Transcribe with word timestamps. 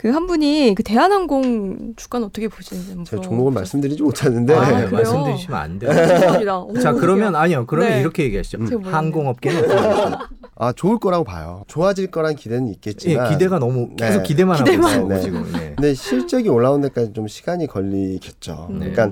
그 0.00 0.08
한 0.08 0.26
분이 0.26 0.74
그 0.74 0.82
대한항공 0.82 1.92
주가는 1.94 2.26
어떻게 2.26 2.48
보시는지 2.48 3.04
제가 3.04 3.20
종목을 3.20 3.52
말씀드리지 3.52 4.02
못하는데 4.02 4.54
아, 4.54 4.80
네? 4.80 4.86
말씀드리시면 4.86 5.60
안 5.60 5.78
돼요. 5.78 5.92
죄송합니다. 5.92 6.58
오, 6.58 6.78
자 6.78 6.92
그러면 6.94 7.36
아니요. 7.36 7.66
그러면 7.66 7.90
네. 7.90 8.00
이렇게 8.00 8.22
얘기하시죠. 8.24 8.56
몰랐네요. 8.56 8.94
항공업계는? 8.94 9.68
아 10.56 10.72
좋을 10.72 10.98
거라고 10.98 11.24
봐요. 11.24 11.64
좋아질 11.68 12.10
거란 12.10 12.34
기대는 12.34 12.68
예, 12.68 12.72
있겠지만 12.72 13.28
기대가 13.30 13.58
너무 13.58 13.94
계속 13.94 14.22
네. 14.22 14.22
기대만 14.28 14.56
하고 14.56 14.64
기대만. 14.64 14.90
있어요 14.90 15.08
네. 15.08 15.20
지금. 15.20 15.52
네. 15.52 15.74
근데 15.76 15.92
실적이 15.92 16.48
올라온 16.48 16.80
데까지 16.80 17.12
좀 17.12 17.28
시간이 17.28 17.66
걸리겠죠. 17.66 18.68
음. 18.70 18.78
그러니까 18.78 19.10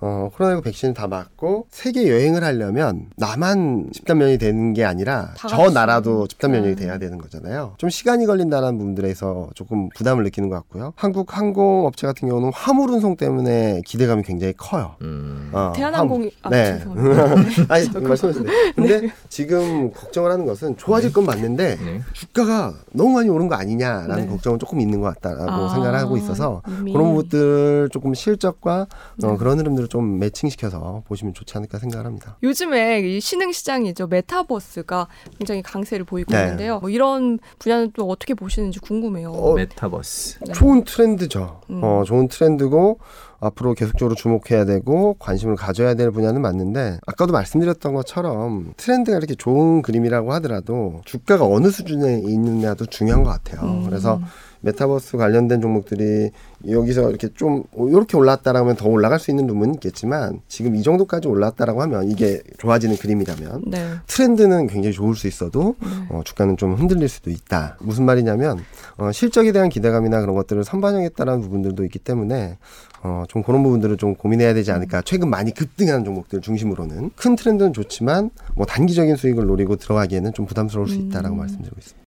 어, 0.00 0.30
코로나19 0.36 0.64
백신을 0.64 0.94
다 0.94 1.06
맞고 1.06 1.66
세계 1.70 2.10
여행을 2.10 2.44
하려면 2.44 3.06
나만 3.16 3.90
집단 3.92 4.18
면역이 4.18 4.38
되는 4.38 4.72
게 4.72 4.84
아니라 4.84 5.32
다 5.36 5.48
저. 5.48 5.70
나라도 5.70 6.26
집단 6.26 6.52
면역이 6.52 6.72
음. 6.72 6.76
돼야 6.76 6.98
되는 6.98 7.18
거잖아요. 7.18 7.74
좀 7.78 7.90
시간이 7.90 8.26
걸린다는 8.26 8.78
부분들에서 8.78 9.50
조금 9.54 9.88
부담을 9.96 10.24
느끼는 10.24 10.48
것 10.50 10.56
같고요. 10.56 10.92
한국 10.96 11.36
항공업체 11.36 12.06
같은 12.06 12.28
경우는 12.28 12.50
화물 12.54 12.90
운송 12.90 13.16
때문에 13.16 13.82
기대감이 13.86 14.22
굉장히 14.22 14.52
커요. 14.56 14.96
음. 15.02 15.50
어, 15.52 15.72
대한항공이 15.74 16.30
아, 16.42 16.50
네. 16.50 16.78
죄송합니다. 16.78 17.66
아니 17.74 17.88
말씀하세요. 17.88 18.44
근데 18.76 19.10
지금 19.28 19.90
걱정을 19.92 20.30
하는 20.30 20.44
것은 20.46 20.76
좋아질 20.76 21.12
건 21.12 21.24
맞는데 21.24 21.76
네. 21.76 22.00
주가가 22.12 22.74
너무 22.92 23.14
많이 23.14 23.28
오른 23.28 23.48
거 23.48 23.54
아니냐라는 23.54 24.16
네. 24.16 24.26
걱정은 24.26 24.58
조금 24.58 24.80
있는 24.80 25.00
것 25.00 25.14
같다라고 25.14 25.50
아, 25.50 25.68
생각을 25.74 25.98
하고 25.98 26.16
있어서 26.16 26.62
이미. 26.68 26.92
그런 26.92 27.14
부분들 27.14 27.88
조금 27.92 28.14
실적과 28.14 28.86
어, 29.22 29.26
네. 29.30 29.36
그런 29.36 29.58
흐름들을 29.58 29.88
좀 29.94 30.18
매칭시켜서 30.18 31.04
보시면 31.06 31.34
좋지 31.34 31.56
않을까 31.56 31.78
생각을 31.78 32.04
합니다. 32.04 32.36
요즘에 32.42 32.98
이 33.02 33.20
신흥 33.20 33.52
시장이죠 33.52 34.08
메타버스가 34.08 35.06
굉장히 35.38 35.62
강세를 35.62 36.04
보이고 36.04 36.32
네. 36.32 36.42
있는데요. 36.42 36.80
뭐 36.80 36.90
이런 36.90 37.38
분야는 37.60 37.92
또 37.94 38.08
어떻게 38.08 38.34
보시는지 38.34 38.80
궁금해요. 38.80 39.30
어, 39.30 39.54
메타버스. 39.54 40.40
네. 40.48 40.52
좋은 40.52 40.82
트렌드죠. 40.82 41.60
음. 41.70 41.80
어, 41.84 42.02
좋은 42.04 42.26
트렌드고 42.26 42.98
앞으로 43.38 43.74
계속적으로 43.74 44.16
주목해야 44.16 44.64
되고 44.64 45.14
관심을 45.20 45.54
가져야 45.54 45.94
될 45.94 46.10
분야는 46.10 46.42
맞는데 46.42 46.98
아까도 47.06 47.32
말씀드렸던 47.32 47.94
것처럼 47.94 48.72
트렌드가 48.76 49.16
이렇게 49.16 49.36
좋은 49.36 49.82
그림이라고 49.82 50.32
하더라도 50.34 51.02
주가가 51.04 51.46
어느 51.46 51.70
수준에 51.70 52.20
있느냐도 52.26 52.86
중요한 52.86 53.22
것 53.22 53.30
같아요. 53.30 53.70
음. 53.70 53.84
그래서 53.84 54.20
메타버스 54.64 55.16
관련된 55.16 55.60
종목들이 55.60 56.30
여기서 56.68 57.10
이렇게 57.10 57.28
좀 57.34 57.64
이렇게 57.76 58.16
올랐다라면 58.16 58.76
더 58.76 58.88
올라갈 58.88 59.20
수 59.20 59.30
있는 59.30 59.46
부분은 59.46 59.74
있겠지만 59.74 60.40
지금 60.48 60.74
이 60.74 60.82
정도까지 60.82 61.28
올랐다라고 61.28 61.82
하면 61.82 62.10
이게 62.10 62.42
좋아지는 62.58 62.96
그림이라면 62.96 63.64
네. 63.66 63.86
트렌드는 64.06 64.66
굉장히 64.66 64.94
좋을 64.94 65.14
수 65.14 65.26
있어도 65.26 65.76
네. 65.80 65.88
어, 66.08 66.22
주가는 66.24 66.56
좀 66.56 66.74
흔들릴 66.74 67.08
수도 67.08 67.30
있다. 67.30 67.76
무슨 67.80 68.04
말이냐면 68.04 68.58
어, 68.96 69.12
실적에 69.12 69.52
대한 69.52 69.68
기대감이나 69.68 70.20
그런 70.20 70.34
것들을 70.34 70.64
선반영했다라는 70.64 71.42
부분들도 71.42 71.84
있기 71.84 71.98
때문에 71.98 72.56
어, 73.02 73.24
좀 73.28 73.42
그런 73.42 73.62
부분들을 73.62 73.98
좀 73.98 74.14
고민해야 74.14 74.54
되지 74.54 74.72
않을까. 74.72 75.02
최근 75.02 75.28
많이 75.28 75.52
급등하는 75.52 76.04
종목들 76.04 76.40
중심으로는 76.40 77.10
큰 77.14 77.36
트렌드는 77.36 77.74
좋지만 77.74 78.30
뭐 78.56 78.64
단기적인 78.64 79.16
수익을 79.16 79.46
노리고 79.46 79.76
들어가기에는 79.76 80.32
좀 80.32 80.46
부담스러울 80.46 80.88
수 80.88 80.94
있다라고 80.94 81.36
음. 81.36 81.38
말씀드리고 81.38 81.76
있습니다. 81.78 82.03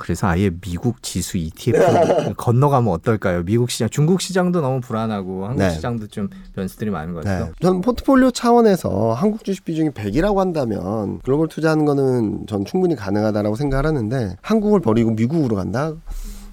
그래서 0.00 0.26
아예 0.26 0.50
미국 0.50 1.02
지수 1.02 1.36
ETF 1.36 2.34
건너가면 2.36 2.92
어떨까요? 2.92 3.44
미국 3.44 3.70
시장, 3.70 3.88
중국 3.90 4.20
시장도 4.20 4.60
너무 4.60 4.80
불안하고 4.80 5.44
한국 5.44 5.58
네. 5.58 5.70
시장도 5.70 6.08
좀 6.08 6.28
변수들이 6.54 6.90
많은 6.90 7.12
것 7.14 7.22
같아요. 7.22 7.46
네. 7.46 7.52
저는 7.60 7.82
포트폴리오 7.82 8.30
차원에서 8.32 9.12
한국 9.12 9.44
주식 9.44 9.64
비중이 9.64 9.90
100이라고 9.90 10.36
한다면 10.36 11.20
글로벌 11.22 11.48
투자하는 11.48 11.84
거는 11.84 12.46
전 12.48 12.64
충분히 12.64 12.96
가능하다라고 12.96 13.54
생각을 13.54 13.86
하는데 13.86 14.36
한국을 14.40 14.80
버리고 14.80 15.10
미국으로 15.10 15.54
간다? 15.54 15.92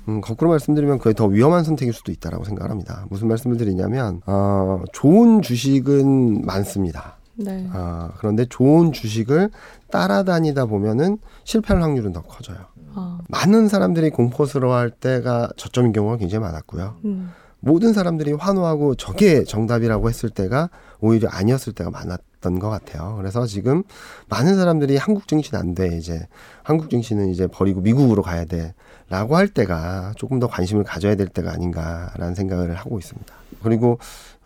음, 0.09 0.21
거꾸로 0.21 0.51
말씀드리면 0.51 0.99
그게 0.99 1.13
더 1.13 1.25
위험한 1.25 1.63
선택일 1.63 1.93
수도 1.93 2.11
있다라고 2.11 2.43
생각을 2.43 2.69
합니다. 2.69 3.05
무슨 3.09 3.27
말씀을 3.27 3.57
드리냐면 3.57 4.21
어, 4.25 4.83
좋은 4.91 5.41
주식은 5.41 6.45
많습니다. 6.45 7.17
네. 7.35 7.69
아, 7.71 8.11
그런데 8.17 8.45
좋은 8.45 8.91
주식을 8.91 9.51
따라다니다 9.91 10.65
보면은 10.65 11.19
실패할 11.43 11.81
확률은 11.81 12.11
더 12.11 12.21
커져요. 12.21 12.57
아, 12.97 13.19
많은 13.29 13.67
사람들이 13.67 14.09
공포스러워할 14.09 14.89
때가 14.89 15.49
저점인 15.55 15.93
경우가 15.93 16.17
굉장히 16.17 16.43
많았고요. 16.43 16.95
음. 17.05 17.31
모든 17.59 17.93
사람들이 17.93 18.33
환호하고 18.33 18.95
저게 18.95 19.43
정답이라고 19.43 20.09
했을 20.09 20.29
때가 20.29 20.69
오히려 20.99 21.29
아니었을 21.29 21.73
때가 21.73 21.89
많았던 21.91 22.59
것 22.59 22.69
같아요. 22.69 23.15
그래서 23.17 23.45
지금 23.45 23.83
많은 24.29 24.55
사람들이 24.55 24.97
한국 24.97 25.27
증시는 25.27 25.59
안 25.59 25.75
돼. 25.75 25.97
이제 25.97 26.27
한국 26.63 26.89
증시는 26.89 27.29
이제 27.29 27.47
버리고 27.47 27.81
미국으로 27.81 28.21
가야 28.21 28.45
돼. 28.45 28.73
라고 29.09 29.37
할 29.37 29.47
때가 29.47 30.13
조금 30.17 30.39
더 30.39 30.47
관심을 30.47 30.83
가져야 30.83 31.15
될 31.15 31.27
때가 31.27 31.51
아닌가라는 31.51 32.35
생각을 32.35 32.75
하고 32.75 32.99
있습니다. 32.99 33.33
그리고 33.63 33.99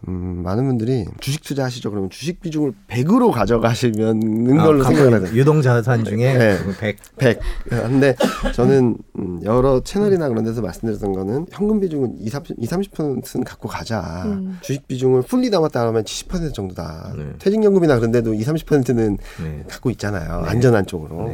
음, 0.07 0.41
많은 0.43 0.65
분들이 0.65 1.05
주식 1.19 1.43
투자하시죠. 1.43 1.91
그러면 1.91 2.09
주식 2.09 2.41
비중을 2.41 2.73
100으로 2.87 3.31
가져가시는 3.31 4.59
아, 4.59 4.63
걸로 4.63 4.83
가끔 4.83 4.95
생각을 4.95 5.27
해요. 5.27 5.35
유동 5.35 5.61
자산 5.61 6.03
중에 6.03 6.37
네. 6.37 6.57
100 6.79 6.97
100. 7.17 7.39
근데 7.69 8.15
저는 8.55 8.97
음, 9.19 9.41
여러 9.43 9.81
채널이나 9.83 10.27
그런 10.27 10.43
데서 10.43 10.61
말씀드렸던 10.61 11.13
거는 11.13 11.45
현금 11.51 11.79
비중은 11.79 12.15
20, 12.19 12.33
30, 12.69 12.91
30%는 12.93 13.43
갖고 13.43 13.69
가자. 13.69 14.23
음. 14.25 14.57
주식 14.61 14.87
비중을 14.87 15.21
풀리 15.23 15.51
담았다 15.51 15.87
하면 15.87 16.03
70% 16.03 16.53
정도다. 16.53 17.13
네. 17.15 17.25
퇴직연금이나 17.37 17.97
그런 17.97 18.11
데도 18.11 18.33
20, 18.33 18.65
30%는 18.65 19.17
네. 19.43 19.63
갖고 19.69 19.91
있잖아요. 19.91 20.41
네. 20.41 20.49
안전한 20.49 20.87
쪽으로. 20.87 21.31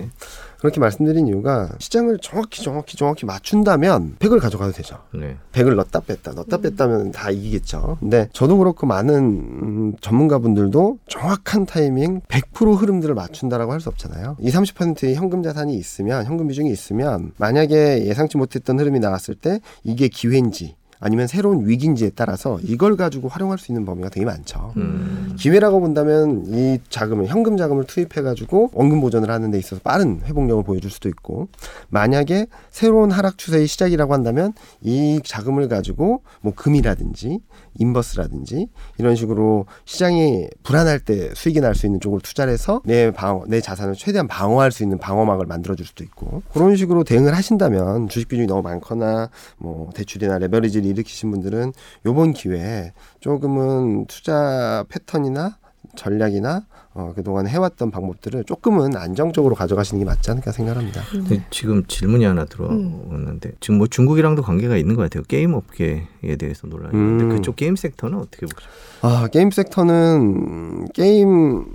네. 0.57 0.61
그렇게 0.61 0.79
말씀드린 0.79 1.27
이유가 1.27 1.69
시장을 1.79 2.17
정확히 2.21 2.63
정확히 2.63 2.97
정확히 2.97 3.25
맞춘다면 3.25 4.15
100을 4.19 4.39
가져가도 4.39 4.71
되죠. 4.71 4.97
네. 5.13 5.37
100을 5.53 5.75
넣었다 5.75 5.99
뺐다 5.99 6.33
넣었다 6.33 6.57
뺐다면 6.57 7.11
다 7.11 7.29
이기겠죠. 7.29 7.97
근데 7.99 8.29
저도 8.33 8.57
그렇고 8.57 8.87
많은 8.87 9.15
음, 9.15 9.93
전문가분들도 10.01 10.99
정확한 11.07 11.65
타이밍 11.65 12.21
100% 12.21 12.77
흐름들을 12.81 13.13
맞춘다라고 13.15 13.71
할 13.71 13.77
수 13.77 13.89
없잖아요. 13.89 14.37
20, 14.39 14.75
30%의 14.75 15.13
현금 15.13 15.43
자산이 15.43 15.75
있으면 15.75 16.25
현금 16.25 16.47
비중이 16.47 16.71
있으면 16.71 17.31
만약에 17.37 18.05
예상치 18.07 18.37
못했던 18.37 18.79
흐름이 18.79 18.99
나왔을 18.99 19.35
때 19.35 19.59
이게 19.83 20.07
기회인지 20.07 20.75
아니면 20.99 21.27
새로운 21.27 21.67
위기인지에 21.67 22.11
따라서 22.15 22.59
이걸 22.63 22.97
가지고 22.97 23.27
활용할 23.29 23.57
수 23.57 23.71
있는 23.71 23.85
범위가 23.85 24.09
되게 24.09 24.25
많죠. 24.25 24.73
음. 24.77 25.35
기회라고 25.37 25.79
본다면 25.79 26.43
이 26.47 26.79
자금을 26.89 27.27
현금 27.27 27.55
자금을 27.57 27.85
투입해 27.85 28.21
가지고 28.23 28.69
원금 28.73 28.99
보전을 29.01 29.29
하는 29.29 29.51
데 29.51 29.57
있어서 29.59 29.81
빠른 29.81 30.21
회복력을 30.25 30.63
보여줄 30.63 30.89
수도 30.91 31.07
있고 31.09 31.47
만약에 31.89 32.47
새로운 32.71 33.11
하락 33.11 33.37
추세의 33.37 33.67
시작이라고 33.67 34.13
한다면 34.13 34.53
이 34.81 35.21
자금을 35.23 35.67
가지고 35.69 36.23
뭐 36.41 36.53
금이라든지 36.55 37.39
인버스라든지 37.79 38.67
이런 38.97 39.15
식으로 39.15 39.65
시장이 39.85 40.47
불안할 40.63 40.99
때 40.99 41.29
수익이 41.33 41.61
날 41.61 41.77
수 41.77 41.85
있는 41.85 41.99
쪽으로 41.99 42.19
투자를 42.21 42.51
해서 42.53 42.81
내 42.85 43.11
방어 43.11 43.43
내 43.47 43.61
자산을 43.61 43.93
최대한 43.93 44.27
방어할 44.27 44.71
수 44.71 44.81
있는 44.81 44.97
방어막을 44.97 45.45
만들어 45.45 45.75
줄 45.75 45.85
수도 45.85 46.03
있고 46.03 46.41
그런 46.51 46.75
식으로 46.75 47.03
대응을 47.03 47.35
하신다면 47.35 48.09
주식 48.09 48.29
비중이 48.29 48.47
너무 48.47 48.63
많거나 48.63 49.29
뭐 49.59 49.91
대출이나 49.93 50.39
레버리지를 50.39 50.86
일으키신 50.87 51.31
분들은 51.31 51.73
요번 52.05 52.33
기회에 52.33 52.93
조금은 53.19 54.05
투자 54.07 54.85
패턴이나 54.89 55.57
전략이나 55.95 56.65
어, 56.93 57.13
그동안 57.15 57.47
해왔던 57.47 57.91
방법들을 57.91 58.43
조금은 58.45 58.95
안정적으로 58.95 59.53
가져가시는 59.53 59.99
게 59.99 60.05
맞지 60.05 60.31
않을까 60.31 60.51
생각합니다. 60.51 61.01
근데 61.11 61.43
지금 61.51 61.85
질문이 61.85 62.25
하나 62.25 62.45
들어오는데 62.45 63.51
지금 63.59 63.77
뭐 63.77 63.85
중국이랑도 63.87 64.41
관계가 64.41 64.77
있는 64.77 64.95
것 64.95 65.03
같아요. 65.03 65.23
게임 65.27 65.53
업계에 65.53 66.07
대해서 66.39 66.65
논란이 66.65 66.97
있는데 66.97 67.23
음. 67.25 67.29
그쪽 67.29 67.55
게임 67.55 67.75
섹터는 67.75 68.17
어떻게 68.17 68.47
보세요? 68.47 68.69
아, 69.01 69.27
게임 69.27 69.51
섹터는 69.51 70.87
게임 70.93 71.65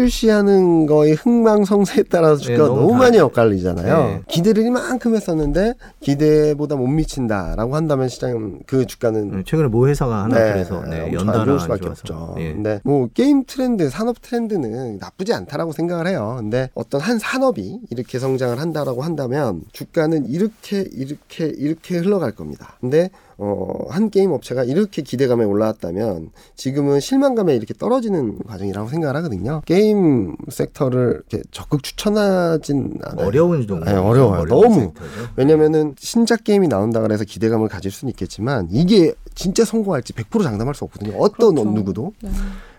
출시하는 0.00 0.86
거의 0.86 1.14
흥망성쇠에 1.14 2.04
따라서 2.04 2.36
주가가 2.40 2.62
네, 2.62 2.68
너무 2.68 2.80
너무 2.80 2.92
다- 2.92 2.98
많이 2.98 3.18
엇갈리잖아요. 3.18 3.96
네. 4.06 4.20
기대를 4.28 4.64
이만큼 4.64 5.16
했었는데 5.16 5.74
기대보다 6.00 6.76
못 6.76 6.86
미친다라고 6.86 7.74
한다면 7.74 8.08
시장 8.08 8.60
그 8.66 8.86
주가는 8.86 9.30
네, 9.38 9.42
최근에 9.44 9.68
모 9.68 9.88
회사가 9.88 10.24
하나 10.24 10.38
네, 10.38 10.52
그래서 10.52 10.80
네, 10.86 11.12
연달아 11.12 11.52
안 11.52 11.58
수밖에 11.58 11.80
좋아서. 11.86 12.00
없죠. 12.00 12.34
예. 12.38 12.52
근데 12.52 12.80
뭐 12.84 13.08
게임 13.12 13.44
트렌드, 13.44 13.90
산업 13.90 14.22
트렌드는 14.22 14.98
나쁘지 14.98 15.34
않다라고 15.34 15.72
생각을 15.72 16.06
해요. 16.06 16.36
근데 16.38 16.70
어떤 16.74 17.00
한 17.00 17.18
산업이 17.18 17.80
이렇게 17.90 18.18
성장을 18.18 18.60
한다라고 18.60 19.02
한다면 19.02 19.62
주가는 19.72 20.26
이렇게 20.26 20.86
이렇게 20.92 21.46
이렇게 21.46 21.98
흘러갈 21.98 22.32
겁니다. 22.32 22.76
근데 22.80 23.10
어, 23.42 23.86
한 23.88 24.10
게임 24.10 24.32
업체가 24.32 24.64
이렇게 24.64 25.00
기대감에 25.00 25.44
올라왔다면 25.44 26.30
지금은 26.56 27.00
실망감에 27.00 27.56
이렇게 27.56 27.72
떨어지는 27.72 28.38
과정이라고 28.46 28.90
생각을 28.90 29.16
하거든요. 29.16 29.62
게임 29.64 30.36
섹터를 30.50 31.22
이렇게 31.30 31.42
적극 31.50 31.82
추천하진 31.82 32.98
않아요. 33.02 33.26
어려운 33.26 33.66
종목. 33.66 33.86
네, 33.86 33.92
어려워요. 33.92 34.42
어려운 34.42 34.62
너무. 34.62 34.80
섹터죠. 34.80 35.10
왜냐면은 35.36 35.94
신작 35.98 36.44
게임이 36.44 36.68
나온다 36.68 37.00
그래서 37.00 37.24
기대감을 37.24 37.68
가질 37.68 37.90
수는 37.90 38.10
있겠지만 38.10 38.68
이게 38.70 39.14
진짜 39.34 39.64
성공할지 39.64 40.12
100% 40.12 40.42
장담할 40.42 40.74
수 40.74 40.84
없거든요. 40.84 41.16
어떤 41.16 41.54
그렇죠. 41.54 41.70
누구도. 41.70 42.12
네. 42.22 42.30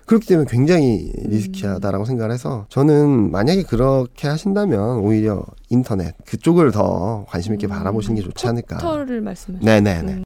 그렇기 0.06 0.28
때문에 0.28 0.48
굉장히 0.50 1.12
리스키하다라고 1.16 2.06
생각을 2.06 2.31
해서 2.34 2.66
저는 2.69 3.31
만약에 3.31 3.64
그렇게 3.64 4.28
하신다면 4.28 5.00
오히려 5.00 5.44
인터넷 5.69 6.14
그쪽을 6.25 6.72
더 6.72 7.25
관심 7.30 7.54
있게 7.54 7.66
음. 7.66 7.69
바라보시는 7.69 8.18
게 8.18 8.22
좋지 8.22 8.46
않을까. 8.46 8.78
포털을 8.78 9.22
말씀하시죠. 9.22 9.66
네네네. 9.66 10.14
음. 10.14 10.24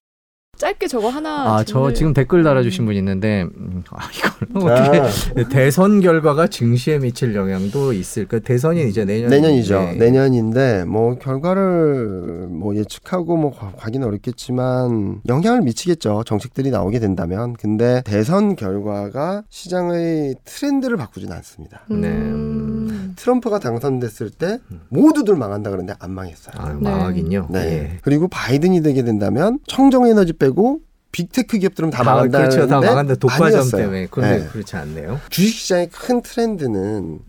짧게 0.57 0.88
저거 0.88 1.10
하나. 1.10 1.56
아, 1.57 1.63
저 1.63 1.80
질문을- 1.81 1.96
지금 1.96 2.13
댓글 2.13 2.44
달아주신 2.44 2.86
분 2.86 2.96
있는데, 2.96 3.44
음, 3.57 3.84
아, 3.92 4.07
이걸 4.54 4.72
어떻게 4.72 5.00
아, 5.00 5.50
대선 5.50 6.00
결과가 6.02 6.48
증시에 6.48 6.98
미칠 7.00 7.36
영향도 7.36 7.92
있을까? 7.94 8.40
대선이 8.40 8.88
이제 8.88 9.04
내년 9.06 9.30
내년이죠. 9.30 9.80
네. 9.80 9.94
내년인데 9.96 10.86
뭐 10.86 11.16
결과를 11.18 12.48
뭐 12.50 12.75
예측하고 12.75 13.36
뭐 13.38 13.52
과- 13.52 13.74
가기는 13.78 14.07
어렵겠지만 14.07 15.22
영향을 15.28 15.62
미치겠죠. 15.62 16.24
정책들이 16.25 16.72
나오게 16.72 17.00
된다면. 17.00 17.54
근데 17.60 18.02
대선 18.06 18.56
결과가 18.56 19.44
시장의 19.50 20.36
트렌드를 20.46 20.98
바꾸진 20.98 21.31
않습니다. 21.31 21.81
네. 21.90 22.07
음. 22.07 22.75
트럼프가 23.16 23.60
당선됐을 23.60 24.30
때 24.32 24.60
모두들 24.90 25.36
망한다 25.36 25.70
그러는데 25.70 25.94
안 26.00 26.12
망했어요. 26.12 26.56
아, 26.58 26.70
네. 26.74 26.80
망하긴요. 26.80 27.48
네. 27.52 27.60
예. 27.60 27.98
그리고 28.02 28.28
바이든이 28.28 28.82
되게 28.82 29.04
된다면 29.04 29.60
청정 29.68 30.08
에너지 30.08 30.34
빼고 30.34 30.82
빅테크 31.12 31.58
기업들은 31.60 31.92
다 31.92 32.04
망한다는데 32.04 32.56
그렇죠. 32.56 32.70
다 32.70 32.82
망한다. 32.82 33.16
독과점. 33.16 33.72
때문에. 33.72 34.08
그런데 34.12 34.40
네. 34.44 34.48
그렇지 34.48 34.76
않네요. 34.76 35.20
주식시장의 35.30 35.90
큰 35.90 36.22
트렌드는 36.22 37.20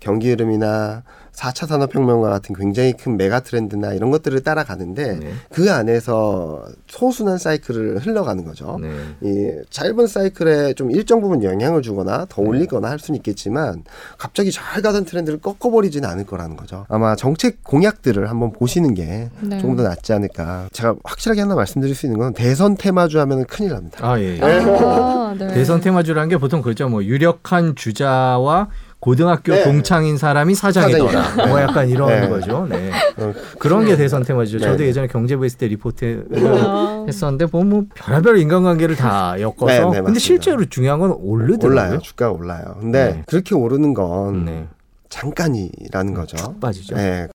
경기 0.00 0.30
흐름이나 0.30 1.02
4차 1.34 1.66
산업혁명과 1.66 2.30
같은 2.30 2.54
굉장히 2.54 2.92
큰 2.92 3.16
메가 3.16 3.40
트렌드나 3.40 3.92
이런 3.92 4.10
것들을 4.10 4.40
따라가는데 4.42 5.16
네. 5.16 5.32
그 5.50 5.72
안에서 5.72 6.64
소순한 6.86 7.38
사이클을 7.38 7.98
흘러가는 7.98 8.44
거죠. 8.44 8.78
네. 8.80 8.90
이 9.20 9.50
짧은 9.70 10.06
사이클에 10.06 10.74
좀 10.74 10.90
일정 10.90 11.20
부분 11.20 11.42
영향을 11.42 11.82
주거나 11.82 12.26
더 12.28 12.42
올리거나 12.42 12.88
할 12.88 12.98
수는 12.98 13.16
있겠지만 13.16 13.84
갑자기 14.16 14.52
잘 14.52 14.80
가던 14.82 15.04
트렌드를 15.04 15.40
꺾어버리지는 15.40 16.08
않을 16.08 16.24
거라는 16.24 16.56
거죠. 16.56 16.86
아마 16.88 17.16
정책 17.16 17.64
공약들을 17.64 18.30
한번 18.30 18.52
보시는 18.52 18.94
게 18.94 19.30
네. 19.40 19.58
조금 19.58 19.76
더 19.76 19.82
낫지 19.82 20.12
않을까. 20.12 20.68
제가 20.72 20.94
확실하게 21.02 21.42
하나 21.42 21.54
말씀드릴 21.54 21.94
수 21.94 22.06
있는 22.06 22.20
건 22.20 22.32
대선 22.32 22.76
테마주 22.76 23.18
하면 23.20 23.44
큰일 23.46 23.72
납니다. 23.72 23.98
아, 24.02 24.20
예. 24.20 24.36
예. 24.36 24.40
아, 24.42 25.34
네. 25.36 25.48
대선 25.48 25.80
테마주라는 25.80 26.28
게 26.28 26.36
보통 26.36 26.62
그렇죠. 26.62 26.88
뭐 26.88 27.02
유력한 27.02 27.74
주자와 27.74 28.68
고등학교 29.04 29.52
네. 29.52 29.64
동창인 29.64 30.16
사람이 30.16 30.54
사장이더라. 30.54 31.46
뭐 31.46 31.60
약간 31.60 31.90
이런 31.90 32.08
네. 32.08 32.26
거죠. 32.26 32.66
네. 32.66 32.90
어, 33.18 33.34
그런 33.58 33.84
게 33.84 33.96
대선 33.96 34.22
테마주죠. 34.22 34.60
네, 34.60 34.64
저도 34.64 34.78
네. 34.78 34.86
예전에 34.86 35.08
경제부 35.08 35.44
있을 35.44 35.58
때 35.58 35.68
리포트 35.68 36.26
아. 36.34 37.04
했었는데 37.06 37.44
보면 37.44 37.68
뭐 37.68 37.84
별의별 37.94 38.38
인간관계를 38.38 38.96
다 38.96 39.38
엮어서 39.38 39.66
네, 39.66 39.80
네, 39.90 40.00
근데. 40.00 40.18
실제로 40.18 40.64
중요한 40.64 41.00
건 41.00 41.10
오르더라고요. 41.18 41.82
올라요. 41.82 41.98
주가가 41.98 42.32
올라요. 42.32 42.76
근데 42.80 43.12
네. 43.12 43.22
그렇게 43.26 43.54
오르는 43.54 43.92
건 43.92 44.46
네. 44.46 44.68
잠깐이라는 45.10 46.14
거죠. 46.14 46.38
쭉 46.38 46.58
빠지죠. 46.58 46.96
네. 46.96 47.28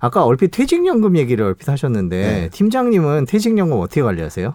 아까 0.00 0.24
얼핏 0.24 0.52
퇴직연금 0.52 1.16
얘기를 1.16 1.44
얼핏 1.44 1.68
하셨는데 1.68 2.16
네. 2.20 2.48
팀장님은 2.50 3.24
퇴직연금 3.24 3.80
어떻게 3.80 4.00
관리하세요? 4.00 4.54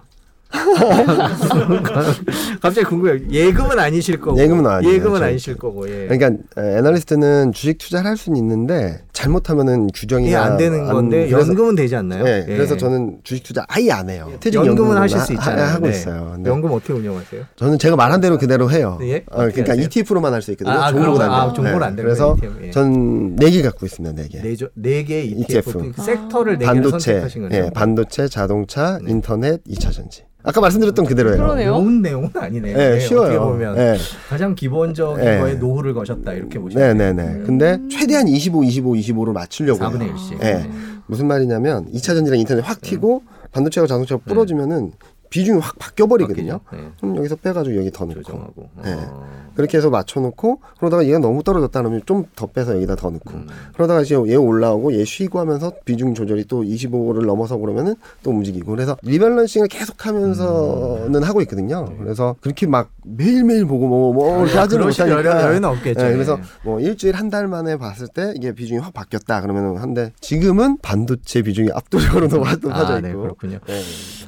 갑자기 2.61 2.85
궁금해요. 2.87 3.29
예금은 3.29 3.79
아니실 3.79 4.19
거고. 4.19 4.39
예금은 4.39 4.65
아니에요, 4.65 4.93
예금은. 4.93 5.21
아니실 5.23 5.55
거고. 5.57 5.87
예. 5.89 6.07
그러니까 6.07 6.27
에, 6.61 6.77
애널리스트는 6.77 7.53
주식 7.53 7.77
투자를 7.77 8.09
할 8.09 8.17
수는 8.17 8.37
있는데 8.37 9.01
잘못하면은 9.13 9.87
규정이 9.93 10.27
이게 10.27 10.35
안 10.35 10.57
되는 10.57 10.85
건데 10.85 11.27
그래서, 11.29 11.47
연금은 11.49 11.75
되지 11.75 11.95
않나요? 11.95 12.23
네, 12.23 12.45
예. 12.47 12.55
그래서 12.55 12.77
저는 12.77 13.19
주식 13.23 13.43
투자 13.43 13.65
아예 13.67 13.91
안 13.91 14.09
해요. 14.09 14.31
퇴직 14.39 14.57
연금은 14.57 14.97
하실 14.97 15.19
하- 15.19 15.23
수 15.25 15.33
있잖아요. 15.33 15.65
하, 15.67 15.79
고 15.79 15.85
네. 15.85 15.91
있어요. 15.91 16.31
근데 16.35 16.49
연금 16.49 16.71
어떻게 16.71 16.93
운영하세요? 16.93 17.43
저는 17.55 17.77
제가 17.79 17.95
말한 17.95 18.21
대로 18.21 18.37
그대로 18.37 18.71
해요. 18.71 18.97
예? 19.03 19.17
어, 19.29 19.37
그러니까 19.47 19.73
하세요? 19.73 19.85
ETF로만 19.85 20.33
할 20.33 20.41
수 20.41 20.51
있거든요. 20.51 20.73
아, 20.73 20.89
종목은 20.91 21.13
그럼- 21.15 21.21
안 21.21 21.29
돼요. 21.29 21.49
아, 21.49 21.53
종목은 21.53 21.83
안 21.83 21.95
되는 21.95 22.03
그래서 22.07 22.35
ETF. 22.37 22.65
예. 22.65 22.71
전네개 22.71 23.61
갖고 23.61 23.85
있습니다. 23.85 24.15
네 24.15 24.27
개. 24.29 24.41
네개 24.73 25.21
ETF, 25.23 25.69
ETF. 25.69 25.91
그 25.95 26.01
섹터를 26.01 26.57
네 26.57 26.65
개를 26.65 26.89
선택하신 26.91 27.41
거죠. 27.43 27.55
예, 27.57 27.69
반도체, 27.73 28.27
자동차, 28.29 28.99
네. 29.03 29.11
인터넷, 29.11 29.61
2차 29.65 29.91
전지. 29.91 30.23
아까 30.41 30.61
말씀드렸던 30.61 31.05
그대로예요. 31.05 31.37
그러네요. 31.37 31.73
어려운 31.73 32.01
내용은 32.01 32.29
아니네요. 32.33 32.77
예, 32.77 32.89
네, 32.91 32.99
쉬워요. 32.99 33.25
어떻게 33.25 33.39
보면 33.39 33.77
예. 33.77 33.97
가장 34.29 34.55
기본적인 34.55 35.25
예. 35.25 35.37
거에 35.37 35.53
노후를 35.55 35.93
거셨다 35.93 36.31
이렇게 36.33 36.59
보시면 36.59 36.97
돼요. 36.97 37.13
네네 37.13 37.23
네. 37.23 37.43
근데 37.45 37.77
최대한 37.91 38.27
25, 38.27 38.63
25, 38.63 38.93
25로 38.93 39.33
맞추려고 39.33 39.83
해요. 39.83 39.91
4분의 39.91 40.13
1씩. 40.13 40.43
예. 40.43 40.69
무슨 41.07 41.27
말이냐면 41.27 41.91
2차 41.91 42.15
전지랑 42.15 42.39
인터넷 42.39 42.61
확 42.61 42.79
튀고 42.81 43.23
반도체하고 43.51 43.87
자동차가 43.87 44.21
부러지면은 44.25 44.91
비중이 45.29 45.59
확 45.59 45.77
바뀌어 45.77 46.07
버리거든요. 46.07 46.59
네. 46.73 46.79
그럼 46.99 47.17
여기서 47.17 47.35
빼가지고 47.37 47.75
여기 47.77 47.91
더 47.91 48.05
넣고 48.05 48.21
조정하고. 48.23 48.69
네. 48.83 48.93
어. 48.93 49.49
그렇게 49.55 49.77
해서 49.77 49.89
맞춰놓고 49.89 50.59
그러다가 50.79 51.05
얘가 51.05 51.19
너무 51.19 51.43
떨어졌다 51.43 51.79
그러면 51.81 52.01
좀 52.05 52.25
더 52.35 52.45
빼서 52.47 52.75
여기다 52.75 52.95
더 52.95 53.09
넣고 53.09 53.31
음. 53.31 53.47
그러다가 53.73 54.01
이제 54.01 54.15
얘 54.27 54.35
올라오고 54.35 54.93
얘 54.93 55.03
쉬고 55.03 55.39
하면서 55.39 55.73
비중 55.85 56.13
조절이 56.13 56.45
또 56.45 56.63
25를 56.63 57.25
넘어서 57.25 57.57
그러면은 57.57 57.95
또 58.23 58.31
움직이고 58.31 58.71
그래서 58.71 58.95
리밸런싱을 59.03 59.67
계속하면서는 59.67 61.15
음. 61.15 61.23
하고 61.23 61.41
있거든요. 61.41 61.85
그래서 61.97 62.35
그렇게 62.41 62.67
막 62.67 62.89
매일 63.03 63.43
매일 63.43 63.65
보고 63.65 63.87
뭐뭐 63.87 64.43
이렇게 64.45 64.57
하지는 64.57 64.83
그러실 64.83 65.05
못하니까 65.07 65.31
여유- 65.37 65.45
여유는 65.49 65.69
없겠죠. 65.69 66.01
네, 66.03 66.11
그래서 66.13 66.37
예. 66.39 66.43
뭐 66.63 66.79
일주일 66.79 67.15
한 67.15 67.29
달 67.29 67.47
만에 67.47 67.77
봤을 67.77 68.07
때 68.07 68.33
이게 68.35 68.53
비중이 68.53 68.79
확 68.79 68.91
바뀌었다 68.91 69.41
그러면은 69.41 69.77
한데 69.77 70.11
지금은 70.19 70.79
반도체 70.81 71.43
비중이 71.43 71.69
압도적으로 71.75 72.25
높아져 72.59 72.93
아, 72.95 72.99
네, 73.01 73.09
있고 73.09 73.21
그렇군요. 73.21 73.59
네, 73.67 73.81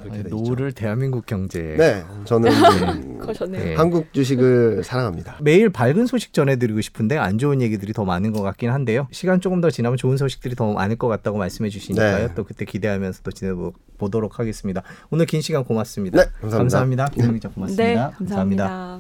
그렇게 0.03 0.17
돼 0.23 0.29
있죠. 0.29 0.35
노후를 0.35 0.71
대 0.73 0.85
한민국 0.91 1.25
경제. 1.25 1.75
네, 1.77 2.03
저는 2.25 2.49
거셨네요. 3.19 3.63
네. 3.63 3.75
한국 3.75 4.13
주식을 4.13 4.83
사랑합니다. 4.83 5.37
매일 5.41 5.69
밝은 5.69 6.05
소식 6.05 6.33
전해드리고 6.33 6.81
싶은데 6.81 7.17
안 7.17 7.37
좋은 7.37 7.61
얘기들이 7.61 7.93
더 7.93 8.05
많은 8.05 8.31
것 8.31 8.41
같긴 8.41 8.69
한데요. 8.69 9.07
시간 9.11 9.41
조금 9.41 9.61
더 9.61 9.69
지나면 9.69 9.97
좋은 9.97 10.17
소식들이 10.17 10.55
더 10.55 10.71
많을 10.73 10.95
것 10.95 11.07
같다고 11.07 11.37
말씀해 11.37 11.69
주시니까요. 11.69 12.27
네. 12.27 12.33
또 12.35 12.43
그때 12.43 12.65
기대하면서 12.65 13.21
또 13.23 13.31
지내보도록 13.31 14.39
하겠습니다. 14.39 14.83
오늘 15.09 15.25
긴 15.25 15.41
시간 15.41 15.63
고맙습니다. 15.63 16.17
네, 16.17 16.29
감사합니다. 16.41 16.57
감사합니다. 16.57 17.05
김영 17.09 17.33
기자 17.33 17.49
고맙습니다. 17.49 17.83
네, 17.83 18.15
감사합니다. 18.17 18.99